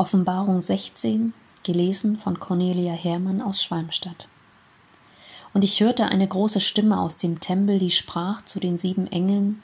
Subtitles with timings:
[0.00, 4.28] Offenbarung 16, gelesen von Cornelia Hermann aus Schwalmstadt.
[5.52, 9.60] Und ich hörte eine große Stimme aus dem Tempel, die sprach zu den sieben Engeln,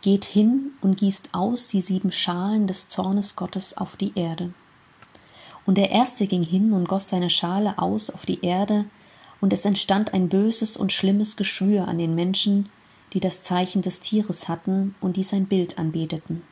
[0.00, 4.52] Geht hin und gießt aus die sieben Schalen des Zornes Gottes auf die Erde.
[5.64, 8.86] Und der erste ging hin und goss seine Schale aus auf die Erde,
[9.40, 12.68] und es entstand ein böses und schlimmes Geschwür an den Menschen,
[13.12, 16.42] die das Zeichen des Tieres hatten und die sein Bild anbeteten.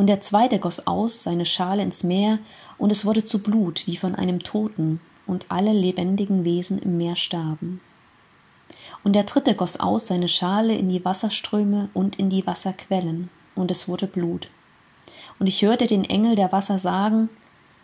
[0.00, 2.38] Und der zweite goss aus seine Schale ins Meer,
[2.78, 7.16] und es wurde zu Blut wie von einem Toten, und alle lebendigen Wesen im Meer
[7.16, 7.82] starben.
[9.04, 13.70] Und der dritte goss aus seine Schale in die Wasserströme und in die Wasserquellen, und
[13.70, 14.48] es wurde Blut.
[15.38, 17.28] Und ich hörte den Engel der Wasser sagen,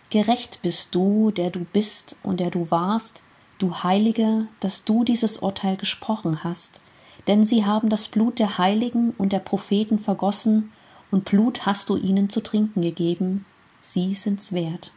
[0.09, 3.25] Gerecht bist du, der du bist und der du warst,
[3.59, 6.81] du Heiliger, dass du dieses Urteil gesprochen hast,
[7.29, 10.73] denn sie haben das Blut der Heiligen und der Propheten vergossen,
[11.11, 13.45] und Blut hast du ihnen zu trinken gegeben,
[13.81, 14.93] sie sind's wert.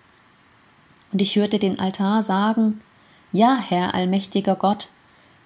[1.12, 2.80] Und ich hörte den Altar sagen,
[3.32, 4.90] Ja, Herr allmächtiger Gott,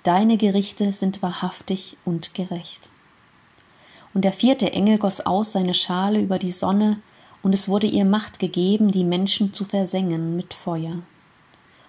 [0.03, 2.89] deine Gerichte sind wahrhaftig und gerecht.
[4.13, 6.99] Und der vierte Engel goss aus seine Schale über die Sonne,
[7.41, 10.99] und es wurde ihr Macht gegeben, die Menschen zu versengen mit Feuer.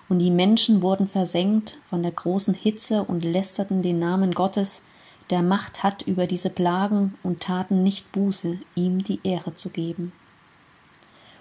[0.08, 4.82] Und die Menschen wurden versenkt von der großen Hitze und lästerten den Namen Gottes,
[5.30, 10.12] der Macht hat über diese Plagen und taten nicht Buße, ihm die Ehre zu geben.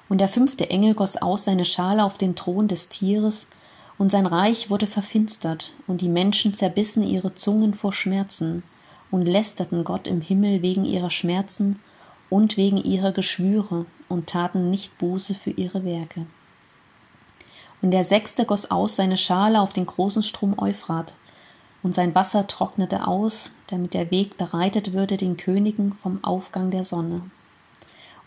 [0.10, 3.48] Und der fünfte Engel goss aus seine Schale auf den Thron des Tieres,
[4.00, 8.64] und sein Reich wurde verfinstert, und die Menschen zerbissen ihre Zungen vor Schmerzen
[9.12, 11.80] und lästerten Gott im Himmel wegen ihrer Schmerzen
[12.30, 16.26] und wegen ihrer Geschwüre und taten nicht Buße für ihre Werke.
[17.82, 21.14] Und der sechste goss aus seine Schale auf den großen Strom Euphrat,
[21.84, 26.84] und sein Wasser trocknete aus, damit der Weg bereitet würde den Königen vom Aufgang der
[26.84, 27.22] Sonne.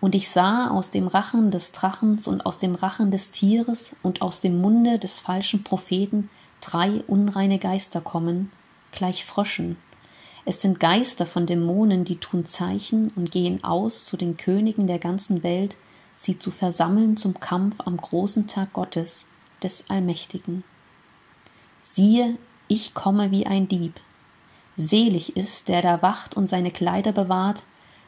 [0.01, 4.21] Und ich sah aus dem Rachen des Drachens und aus dem Rachen des Tieres und
[4.21, 6.29] aus dem Munde des falschen Propheten
[6.61, 8.53] drei unreine Geister kommen,
[8.93, 9.79] gleich Fröschen.
[10.45, 14.99] Es sind Geister von Dämonen, die tun Zeichen und gehen aus zu den Königen der
[14.99, 15.77] ganzen Welt,
[16.15, 19.27] sie zu versammeln zum Kampf am großen Tag Gottes,
[19.63, 20.63] des Allmächtigen.
[21.81, 22.37] Siehe,
[22.69, 24.01] ich komme wie ein Dieb.
[24.77, 27.65] Selig ist, der da wacht und seine Kleider bewahrt,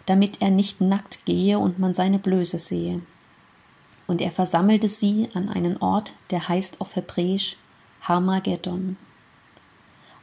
[0.07, 3.01] damit er nicht nackt gehe und man seine Blöße sehe.
[4.07, 7.57] Und er versammelte sie an einen Ort, der heißt auf Hebräisch
[8.03, 8.97] Harmageddon.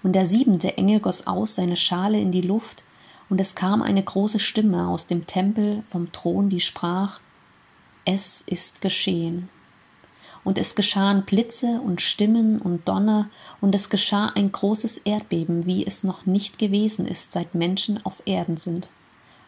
[0.04, 2.84] Und der siebente Engel goss aus seine Schale in die Luft,
[3.28, 7.20] und es kam eine große Stimme aus dem Tempel vom Thron, die sprach,
[8.06, 9.50] Es ist geschehen
[10.46, 13.30] und es geschahen Blitze und Stimmen und Donner,
[13.60, 18.22] und es geschah ein großes Erdbeben, wie es noch nicht gewesen ist, seit Menschen auf
[18.26, 18.92] Erden sind.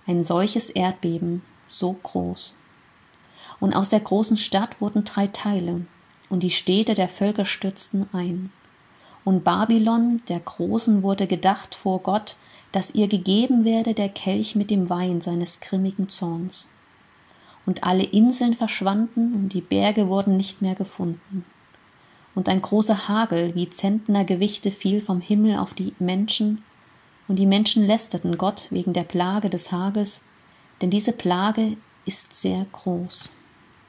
[0.05, 2.55] Ein solches Erdbeben, so groß.
[3.59, 5.85] Und aus der großen Stadt wurden drei Teile,
[6.29, 8.51] und die Städte der Völker stürzten ein.
[9.23, 12.37] Und Babylon, der Großen, wurde gedacht vor Gott,
[12.71, 16.67] dass ihr gegeben werde der Kelch mit dem Wein seines grimmigen Zorns
[17.67, 21.45] und alle Inseln verschwanden und die Berge wurden nicht mehr gefunden.
[22.33, 26.63] Und ein großer Hagel wie Zentnergewichte fiel vom Himmel auf die Menschen,
[27.27, 30.21] und die Menschen lästerten Gott wegen der Plage des Hagels,
[30.81, 31.75] denn diese Plage
[32.05, 33.31] ist sehr groß.